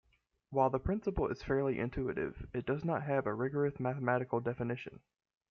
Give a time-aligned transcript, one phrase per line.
[0.49, 5.01] While the principle is fairly intuitive, it does not have a rigorous mathematical definition.